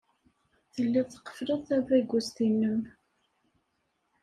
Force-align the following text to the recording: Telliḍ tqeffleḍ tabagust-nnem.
Telliḍ 0.73 1.07
tqeffleḍ 1.09 1.61
tabagust-nnem. 1.67 2.81